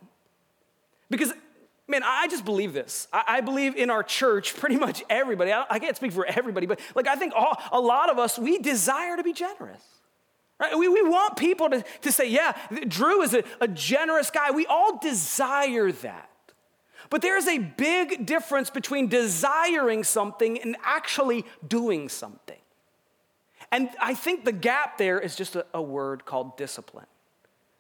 [1.10, 1.34] Because
[1.88, 3.08] Man, I just believe this.
[3.12, 5.52] I, believe in our church, pretty much everybody.
[5.52, 8.58] I, can't speak for everybody, but like I think all, a lot of us, we
[8.58, 9.82] desire to be generous.
[10.60, 10.78] Right?
[10.78, 14.52] We, we want people to, to say, yeah, Drew is a, a generous guy.
[14.52, 16.30] We all desire that.
[17.10, 22.56] But there's a big difference between desiring something and actually doing something.
[23.72, 27.06] And I think the gap there is just a, a word called discipline.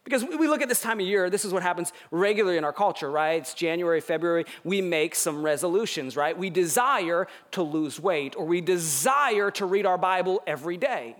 [0.04, 2.72] Because we look at this time of year, this is what happens regularly in our
[2.72, 3.40] culture, right?
[3.40, 6.36] It's January, February, we make some resolutions, right?
[6.36, 11.14] We desire to lose weight or we desire to read our Bible every day.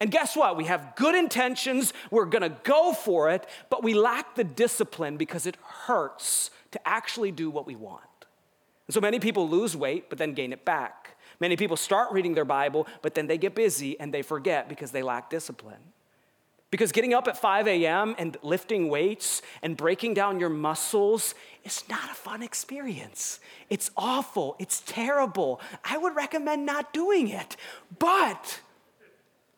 [0.00, 0.56] And guess what?
[0.56, 5.44] We have good intentions, we're gonna go for it, but we lack the discipline because
[5.44, 8.00] it hurts to actually do what we want.
[8.88, 11.18] And so many people lose weight, but then gain it back.
[11.38, 14.90] Many people start reading their Bible, but then they get busy and they forget because
[14.90, 15.80] they lack discipline.
[16.70, 18.14] Because getting up at 5 a.m.
[18.16, 23.40] and lifting weights and breaking down your muscles is not a fun experience.
[23.68, 24.54] It's awful.
[24.60, 25.60] It's terrible.
[25.84, 27.56] I would recommend not doing it.
[27.98, 28.60] But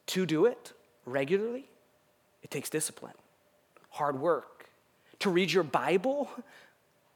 [0.07, 0.72] to do it
[1.05, 1.68] regularly,
[2.42, 3.14] it takes discipline,
[3.90, 4.70] hard work.
[5.20, 6.31] To read your Bible,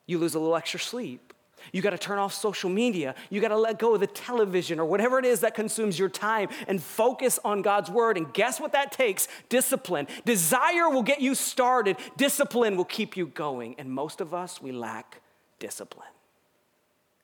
[0.05, 1.26] you lose a little extra sleep.
[1.73, 3.15] You got to turn off social media.
[3.31, 6.09] You got to let go of the television or whatever it is that consumes your
[6.09, 8.17] time and focus on God's word.
[8.17, 9.29] And guess what that takes?
[9.49, 10.07] Discipline.
[10.25, 13.75] Desire will get you started, discipline will keep you going.
[13.79, 15.21] And most of us, we lack
[15.59, 16.09] discipline.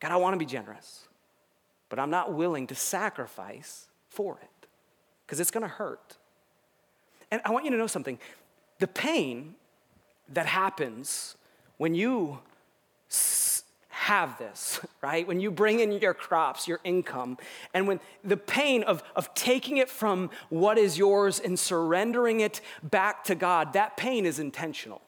[0.00, 1.06] God, I want to be generous,
[1.88, 4.66] but I'm not willing to sacrifice for it
[5.24, 6.16] because it's going to hurt.
[7.30, 8.18] And I want you to know something
[8.78, 9.54] the pain
[10.28, 11.36] that happens
[11.76, 12.40] when you
[14.02, 15.26] have this, right?
[15.26, 17.38] When you bring in your crops, your income,
[17.72, 22.60] and when the pain of, of taking it from what is yours and surrendering it
[22.82, 25.00] back to God, that pain is intentional.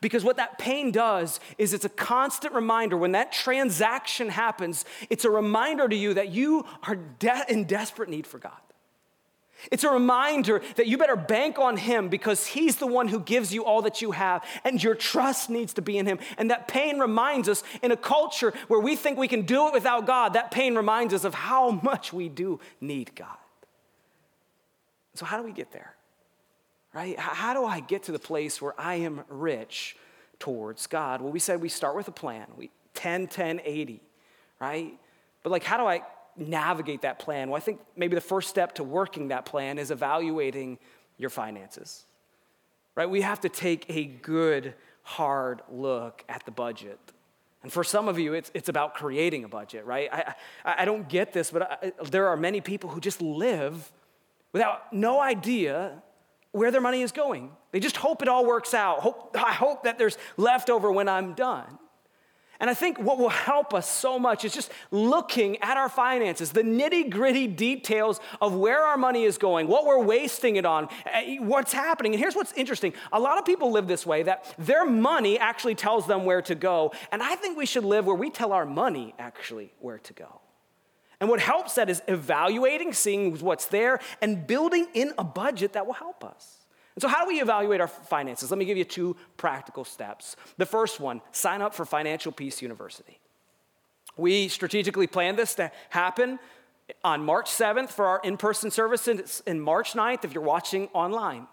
[0.00, 5.26] Because what that pain does is it's a constant reminder when that transaction happens, it's
[5.26, 8.63] a reminder to you that you are de- in desperate need for God.
[9.70, 13.52] It's a reminder that you better bank on Him because He's the one who gives
[13.52, 16.18] you all that you have, and your trust needs to be in Him.
[16.38, 19.72] And that pain reminds us in a culture where we think we can do it
[19.72, 23.36] without God, that pain reminds us of how much we do need God.
[25.14, 25.94] So, how do we get there?
[26.92, 27.18] Right?
[27.18, 29.96] How do I get to the place where I am rich
[30.38, 31.20] towards God?
[31.20, 32.46] Well, we said we start with a plan.
[32.56, 34.00] We 10, 10, 80,
[34.60, 34.94] right?
[35.42, 36.02] But like, how do I
[36.36, 37.50] navigate that plan?
[37.50, 40.78] Well, I think maybe the first step to working that plan is evaluating
[41.18, 42.06] your finances.
[42.94, 43.08] right?
[43.08, 46.98] We have to take a good, hard look at the budget.
[47.62, 50.08] And for some of you, it's, it's about creating a budget, right?
[50.12, 53.90] I, I, I don't get this, but I, there are many people who just live
[54.52, 56.02] without no idea
[56.52, 57.50] where their money is going.
[57.72, 59.00] They just hope it all works out.
[59.00, 61.78] Hope, I hope that there's leftover when I'm done.
[62.64, 66.50] And I think what will help us so much is just looking at our finances,
[66.50, 70.88] the nitty gritty details of where our money is going, what we're wasting it on,
[71.04, 72.14] eh, what's happening.
[72.14, 75.74] And here's what's interesting a lot of people live this way that their money actually
[75.74, 76.92] tells them where to go.
[77.12, 80.40] And I think we should live where we tell our money actually where to go.
[81.20, 85.84] And what helps that is evaluating, seeing what's there, and building in a budget that
[85.84, 86.53] will help us.
[86.94, 88.50] And so, how do we evaluate our finances?
[88.50, 90.36] Let me give you two practical steps.
[90.58, 93.18] The first one sign up for Financial Peace University.
[94.16, 96.38] We strategically planned this to happen
[97.02, 99.08] on March 7th for our in person service
[99.46, 101.48] and March 9th if you're watching online.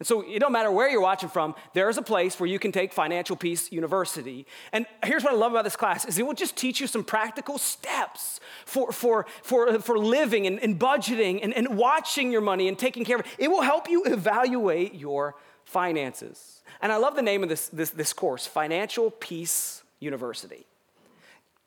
[0.00, 2.58] And so it don't matter where you're watching from, there is a place where you
[2.58, 4.44] can take Financial Peace University.
[4.72, 7.04] And here's what I love about this class is it will just teach you some
[7.04, 12.66] practical steps for, for, for, for living and, and budgeting and, and watching your money
[12.66, 13.32] and taking care of it.
[13.38, 16.62] It will help you evaluate your finances.
[16.82, 20.66] And I love the name of this, this, this course, Financial Peace University.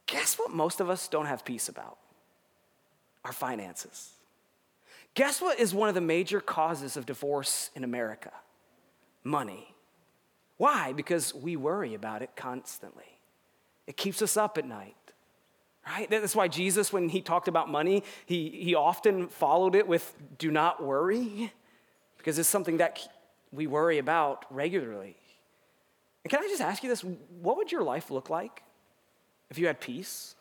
[0.06, 1.98] Guess what most of us don't have peace about?
[3.24, 4.17] Our finances.
[5.18, 8.32] Guess what is one of the major causes of divorce in America?
[9.24, 9.74] Money.
[10.58, 10.94] Why?
[10.94, 13.18] Because we worry about it constantly.
[13.88, 14.94] It keeps us up at night,
[15.88, 16.08] right?
[16.08, 20.52] That's why Jesus, when he talked about money, he, he often followed it with do
[20.52, 21.52] not worry,
[22.20, 23.00] because it's something that
[23.52, 25.18] we worry about regularly.
[26.24, 27.04] And can I just ask you this?
[27.42, 28.62] What would your life look like
[29.50, 30.36] if you had peace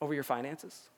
[0.00, 0.89] over your finances?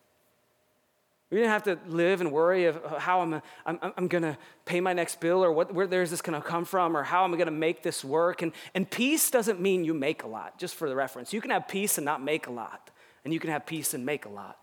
[1.33, 4.37] We didn't have to live and worry of uh, how I'm, I'm, I'm going to
[4.66, 7.25] pay my next bill or what, where there's this going to come from or how
[7.25, 8.42] am I going to make this work.
[8.42, 11.33] And, and peace doesn't mean you make a lot, just for the reference.
[11.33, 12.90] You can have peace and not make a lot,
[13.25, 14.59] and you can have peace and make a lot.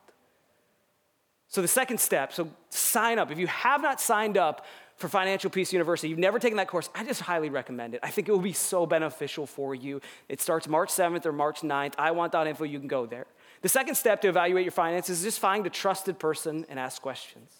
[1.47, 3.31] So the second step, so sign up.
[3.31, 4.63] If you have not signed up
[4.95, 8.01] for Financial Peace University, you've never taken that course, I just highly recommend it.
[8.03, 10.01] I think it will be so beneficial for you.
[10.27, 11.95] It starts March 7th or March 9th.
[11.95, 13.25] iwant.info, you can go there.
[13.61, 17.01] The second step to evaluate your finances is just find a trusted person and ask
[17.01, 17.53] questions.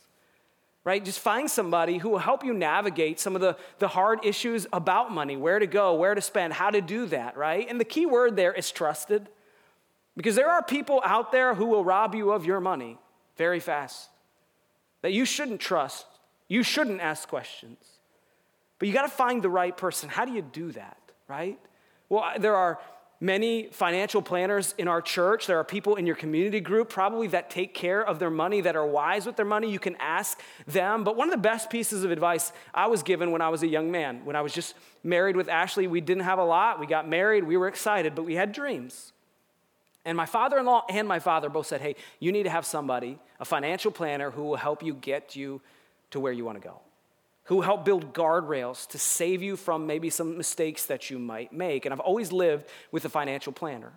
[0.85, 1.03] Right?
[1.03, 5.11] Just find somebody who will help you navigate some of the, the hard issues about
[5.11, 7.67] money, where to go, where to spend, how to do that, right?
[7.69, 9.27] And the key word there is trusted.
[10.15, 12.97] Because there are people out there who will rob you of your money
[13.37, 14.09] very fast
[15.01, 16.05] that you shouldn't trust.
[16.47, 17.77] You shouldn't ask questions.
[18.79, 20.09] But you got to find the right person.
[20.09, 21.59] How do you do that, right?
[22.07, 22.79] Well, there are
[23.21, 25.45] many financial planners in our church.
[25.45, 28.75] There are people in your community group probably that take care of their money, that
[28.75, 29.71] are wise with their money.
[29.71, 31.03] You can ask them.
[31.03, 33.67] But one of the best pieces of advice I was given when I was a
[33.67, 36.79] young man, when I was just married with Ashley, we didn't have a lot.
[36.79, 39.11] We got married, we were excited, but we had dreams.
[40.05, 42.65] And my father in law and my father both said, hey, you need to have
[42.65, 45.61] somebody, a financial planner, who will help you get you
[46.11, 46.79] to where you want to go
[47.49, 51.83] who help build guardrails to save you from maybe some mistakes that you might make.
[51.83, 53.91] And I've always lived with a financial planner.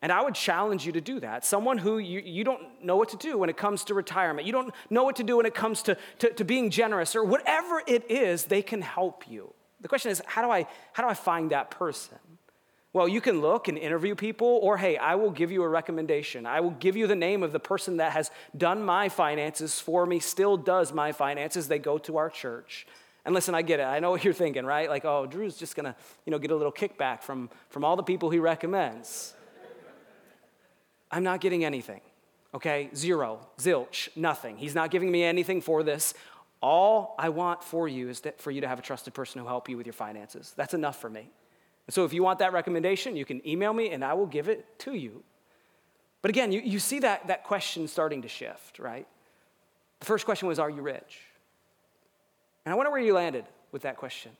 [0.00, 1.44] And I would challenge you to do that.
[1.44, 4.52] Someone who you, you don't know what to do when it comes to retirement, you
[4.52, 7.82] don't know what to do when it comes to, to, to being generous, or whatever
[7.86, 9.52] it is, they can help you.
[9.82, 12.16] The question is, how do I, how do I find that person?
[12.92, 16.44] Well, you can look and interview people, or hey, I will give you a recommendation.
[16.44, 20.04] I will give you the name of the person that has done my finances for
[20.06, 21.68] me, still does my finances.
[21.68, 22.86] They go to our church.
[23.24, 23.84] And listen, I get it.
[23.84, 24.88] I know what you're thinking, right?
[24.88, 25.94] Like, oh, Drew's just gonna,
[26.26, 29.34] you know, get a little kickback from, from all the people he recommends.
[31.12, 32.00] I'm not getting anything,
[32.54, 32.90] okay?
[32.94, 34.56] Zero, zilch, nothing.
[34.56, 36.14] He's not giving me anything for this.
[36.60, 39.46] All I want for you is that for you to have a trusted person who
[39.46, 40.52] help you with your finances.
[40.56, 41.30] That's enough for me.
[41.90, 44.78] So if you want that recommendation, you can email me and I will give it
[44.80, 45.22] to you.
[46.22, 49.06] But again, you, you see that, that question starting to shift, right?
[50.00, 51.20] The first question was, Are you rich?
[52.64, 54.32] And I wonder where you landed with that question.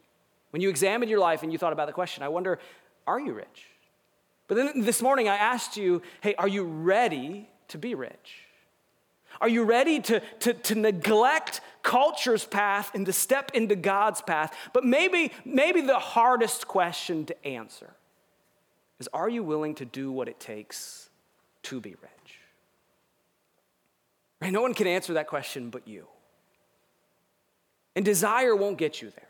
[0.51, 2.59] When you examined your life and you thought about the question, I wonder,
[3.07, 3.67] Are you rich?
[4.47, 8.50] But then this morning I asked you, Hey, are you ready to be rich?
[9.41, 14.55] Are you ready to, to, to neglect culture's path and to step into God's path?
[14.73, 17.91] But maybe, maybe the hardest question to answer
[18.99, 21.09] is Are you willing to do what it takes
[21.65, 22.39] to be rich?
[24.43, 24.53] Right?
[24.53, 26.07] No one can answer that question but you.
[27.97, 29.30] And desire won't get you there.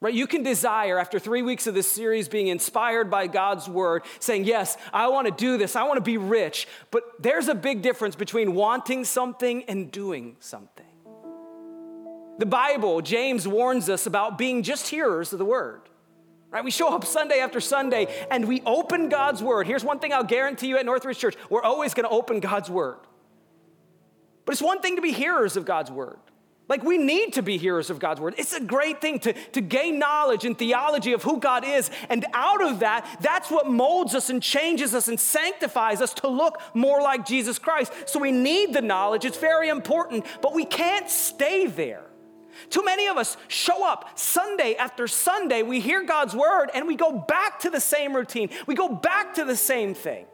[0.00, 0.12] Right?
[0.12, 4.44] You can desire, after three weeks of this series, being inspired by God's word, saying,
[4.44, 6.68] Yes, I want to do this, I want to be rich.
[6.90, 10.84] But there's a big difference between wanting something and doing something.
[12.38, 15.80] The Bible, James warns us about being just hearers of the word.
[16.50, 16.62] Right?
[16.62, 19.66] We show up Sunday after Sunday and we open God's word.
[19.66, 22.70] Here's one thing I'll guarantee you at Northridge Church we're always going to open God's
[22.70, 22.98] word.
[24.44, 26.18] But it's one thing to be hearers of God's word.
[26.68, 28.34] Like, we need to be hearers of God's word.
[28.38, 31.90] It's a great thing to, to gain knowledge and theology of who God is.
[32.08, 36.28] And out of that, that's what molds us and changes us and sanctifies us to
[36.28, 37.92] look more like Jesus Christ.
[38.06, 42.02] So we need the knowledge, it's very important, but we can't stay there.
[42.70, 46.96] Too many of us show up Sunday after Sunday, we hear God's word, and we
[46.96, 48.48] go back to the same routine.
[48.66, 50.26] We go back to the same thing.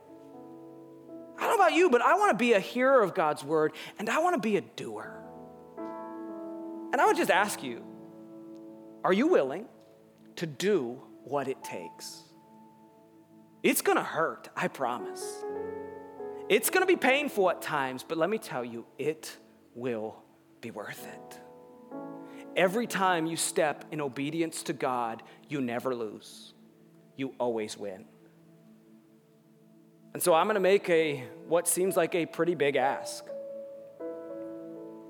[1.36, 3.72] I don't know about you, but I want to be a hearer of God's word,
[3.98, 5.21] and I want to be a doer.
[6.92, 7.82] And I would just ask you
[9.04, 9.66] are you willing
[10.36, 12.22] to do what it takes?
[13.62, 15.44] It's gonna hurt, I promise.
[16.48, 19.36] It's gonna be painful at times, but let me tell you, it
[19.74, 20.16] will
[20.60, 21.40] be worth it.
[22.56, 26.52] Every time you step in obedience to God, you never lose,
[27.16, 28.04] you always win.
[30.12, 33.24] And so I'm gonna make a what seems like a pretty big ask.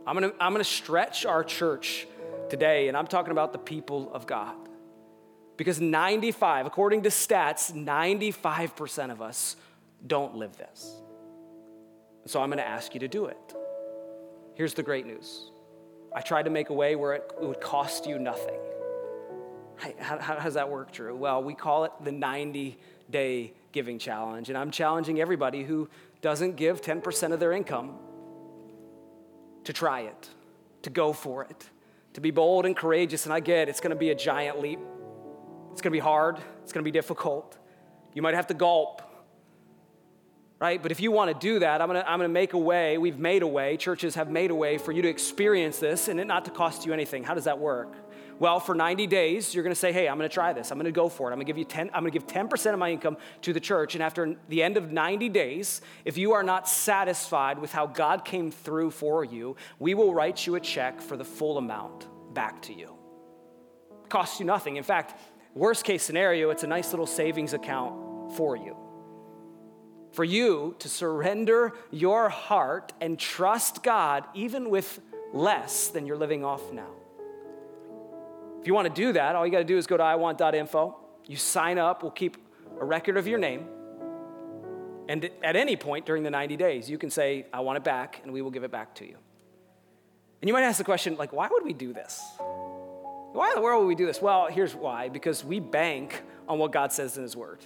[0.07, 2.07] I'm gonna, I'm gonna stretch our church
[2.48, 4.57] today, and I'm talking about the people of God.
[5.57, 9.57] Because 95, according to stats, 95% of us
[10.05, 11.00] don't live this.
[12.26, 13.55] So I'm gonna ask you to do it.
[14.55, 15.50] Here's the great news
[16.14, 18.59] I tried to make a way where it would cost you nothing.
[19.98, 21.16] How, how, does that work, Drew?
[21.16, 22.78] Well, we call it the 90
[23.11, 25.88] day giving challenge, and I'm challenging everybody who
[26.20, 27.98] doesn't give 10% of their income
[29.64, 30.28] to try it,
[30.82, 31.70] to go for it,
[32.14, 33.24] to be bold and courageous.
[33.24, 34.80] And I get it's gonna be a giant leap.
[35.72, 37.58] It's gonna be hard, it's gonna be difficult.
[38.14, 39.00] You might have to gulp,
[40.58, 40.82] right?
[40.82, 43.42] But if you wanna do that, I'm gonna, I'm gonna make a way, we've made
[43.42, 46.44] a way, churches have made a way for you to experience this and it not
[46.44, 47.24] to cost you anything.
[47.24, 47.94] How does that work?
[48.43, 50.72] Well, for 90 days, you're going to say, "Hey, I'm going to try this.
[50.72, 51.32] I'm going to go for it.
[51.32, 53.53] I'm going to give you 10 I'm going to give 10% of my income to
[53.53, 57.70] the church." And after the end of 90 days, if you are not satisfied with
[57.70, 61.57] how God came through for you, we will write you a check for the full
[61.57, 62.97] amount back to you.
[64.03, 64.74] It costs you nothing.
[64.74, 65.20] In fact,
[65.55, 68.76] worst case scenario, it's a nice little savings account for you
[70.11, 75.01] for you to surrender your heart and trust God even with
[75.32, 77.01] less than you're living off now.
[78.62, 80.96] If you want to do that, all you got to do is go to iwant.info.
[81.26, 82.36] You sign up, we'll keep
[82.80, 83.66] a record of your name.
[85.08, 88.20] And at any point during the 90 days, you can say, I want it back,
[88.22, 89.16] and we will give it back to you.
[90.40, 92.22] And you might ask the question, like, why would we do this?
[92.38, 94.22] Why in the world would we do this?
[94.22, 97.58] Well, here's why because we bank on what God says in His Word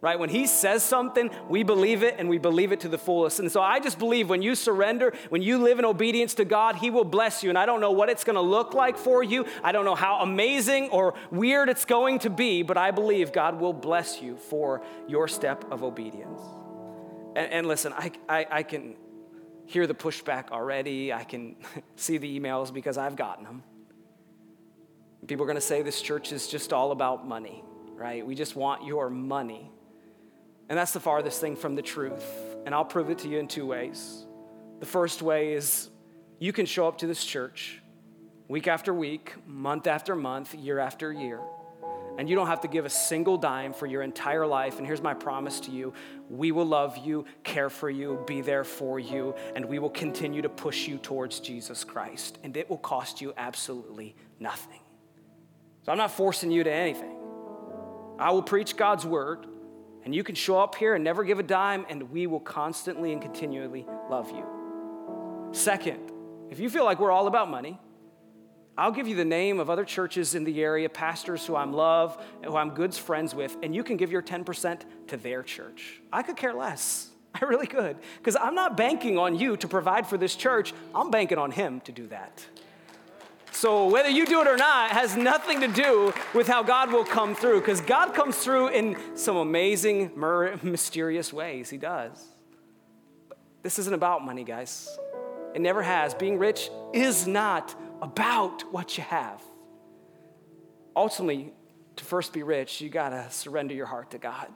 [0.00, 0.18] right?
[0.18, 3.38] When he says something, we believe it and we believe it to the fullest.
[3.38, 6.76] And so I just believe when you surrender, when you live in obedience to God,
[6.76, 7.50] he will bless you.
[7.50, 9.44] And I don't know what it's going to look like for you.
[9.62, 13.60] I don't know how amazing or weird it's going to be, but I believe God
[13.60, 16.40] will bless you for your step of obedience.
[17.36, 18.96] And, and listen, I, I, I can
[19.66, 21.12] hear the pushback already.
[21.12, 21.56] I can
[21.96, 23.62] see the emails because I've gotten them.
[25.26, 27.62] People are going to say this church is just all about money,
[27.94, 28.26] right?
[28.26, 29.70] We just want your money.
[30.70, 32.24] And that's the farthest thing from the truth.
[32.64, 34.24] And I'll prove it to you in two ways.
[34.78, 35.90] The first way is
[36.38, 37.82] you can show up to this church
[38.48, 41.40] week after week, month after month, year after year,
[42.18, 44.78] and you don't have to give a single dime for your entire life.
[44.78, 45.92] And here's my promise to you
[46.28, 50.40] we will love you, care for you, be there for you, and we will continue
[50.42, 52.38] to push you towards Jesus Christ.
[52.44, 54.80] And it will cost you absolutely nothing.
[55.84, 57.16] So I'm not forcing you to anything.
[58.18, 59.46] I will preach God's word.
[60.04, 63.12] And you can show up here and never give a dime, and we will constantly
[63.12, 64.46] and continually love you.
[65.52, 66.10] Second,
[66.50, 67.78] if you feel like we're all about money,
[68.78, 72.22] I'll give you the name of other churches in the area, pastors who I'm love,
[72.42, 76.00] who I'm good friends with, and you can give your 10% to their church.
[76.12, 77.10] I could care less.
[77.34, 77.98] I really could.
[78.18, 81.80] Because I'm not banking on you to provide for this church, I'm banking on Him
[81.82, 82.44] to do that.
[83.52, 87.04] So whether you do it or not has nothing to do with how God will
[87.04, 90.12] come through, because God comes through in some amazing,
[90.62, 91.68] mysterious ways.
[91.68, 92.24] He does.
[93.28, 94.88] But this isn't about money, guys.
[95.54, 96.14] It never has.
[96.14, 99.42] Being rich is not about what you have.
[100.96, 101.52] Ultimately,
[101.96, 104.48] to first be rich, you gotta surrender your heart to God.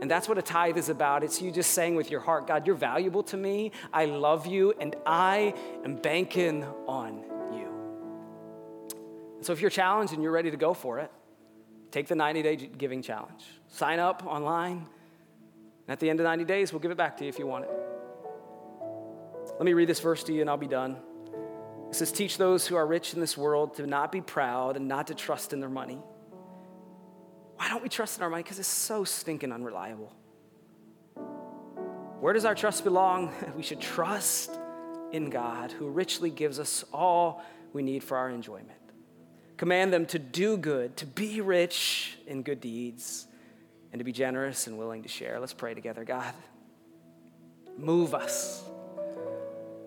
[0.00, 1.22] And that's what a tithe is about.
[1.22, 3.72] It's you just saying with your heart, God, you're valuable to me.
[3.92, 5.52] I love you, and I
[5.84, 7.24] am banking on
[9.40, 11.10] so if you're challenged and you're ready to go for it,
[11.90, 13.44] take the 90 day giving challenge.
[13.68, 14.86] Sign up online.
[15.86, 17.46] And at the end of 90 days, we'll give it back to you if you
[17.46, 17.70] want it.
[19.52, 20.96] Let me read this verse to you and I'll be done.
[21.88, 24.86] It says, Teach those who are rich in this world to not be proud and
[24.88, 25.98] not to trust in their money.
[27.56, 28.42] Why don't we trust in our money?
[28.42, 30.12] Because it's so stinking unreliable.
[32.20, 33.32] Where does our trust belong?
[33.56, 34.50] We should trust
[35.12, 38.79] in God, who richly gives us all we need for our enjoyment.
[39.60, 43.26] Command them to do good, to be rich in good deeds,
[43.92, 45.38] and to be generous and willing to share.
[45.38, 46.32] Let's pray together, God.
[47.76, 48.64] Move us.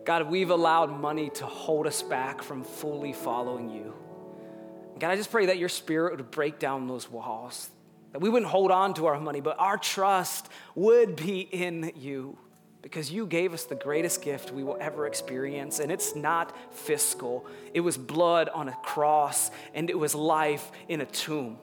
[0.05, 3.95] God, we've allowed money to hold us back from fully following you.
[4.99, 7.71] God, I just pray that your spirit would break down those walls,
[8.11, 12.37] that we wouldn't hold on to our money, but our trust would be in you
[12.83, 17.47] because you gave us the greatest gift we will ever experience, and it's not fiscal.
[17.73, 21.57] It was blood on a cross, and it was life in a tomb.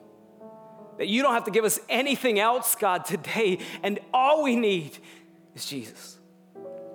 [0.97, 4.97] That you don't have to give us anything else, God, today, and all we need
[5.55, 6.17] is Jesus.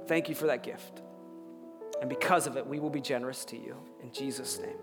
[0.08, 1.02] Thank you for that gift.
[2.00, 3.76] And because of it, we will be generous to you.
[4.02, 4.76] In Jesus' name.